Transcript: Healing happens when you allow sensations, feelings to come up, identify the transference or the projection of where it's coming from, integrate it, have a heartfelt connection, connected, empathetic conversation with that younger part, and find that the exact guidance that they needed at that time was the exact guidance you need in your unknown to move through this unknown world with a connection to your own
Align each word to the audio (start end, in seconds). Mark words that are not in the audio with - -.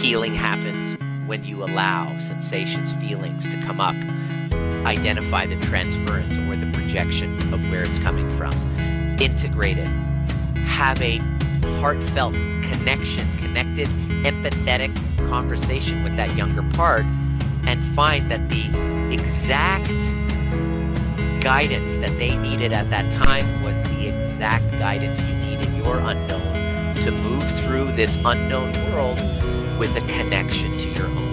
Healing 0.00 0.32
happens 0.32 0.96
when 1.26 1.42
you 1.42 1.64
allow 1.64 2.16
sensations, 2.20 2.92
feelings 3.04 3.42
to 3.48 3.60
come 3.62 3.80
up, 3.80 3.96
identify 4.86 5.44
the 5.44 5.56
transference 5.56 6.36
or 6.36 6.54
the 6.54 6.70
projection 6.72 7.36
of 7.52 7.60
where 7.62 7.82
it's 7.82 7.98
coming 7.98 8.28
from, 8.38 8.52
integrate 9.20 9.76
it, 9.76 9.88
have 10.56 11.02
a 11.02 11.18
heartfelt 11.80 12.34
connection, 12.34 13.26
connected, 13.38 13.88
empathetic 14.24 14.94
conversation 15.28 16.04
with 16.04 16.16
that 16.16 16.34
younger 16.36 16.62
part, 16.74 17.04
and 17.66 17.84
find 17.96 18.30
that 18.30 18.48
the 18.50 18.66
exact 19.12 19.88
guidance 21.42 21.96
that 21.96 22.16
they 22.18 22.36
needed 22.36 22.72
at 22.72 22.88
that 22.90 23.10
time 23.24 23.64
was 23.64 23.82
the 23.88 24.06
exact 24.06 24.70
guidance 24.78 25.20
you 25.22 25.34
need 25.38 25.66
in 25.66 25.74
your 25.74 25.98
unknown 25.98 26.94
to 26.94 27.10
move 27.10 27.42
through 27.60 27.90
this 27.96 28.16
unknown 28.24 28.72
world 28.92 29.20
with 29.78 29.94
a 29.94 30.00
connection 30.00 30.76
to 30.76 30.88
your 30.88 31.06
own 31.06 31.27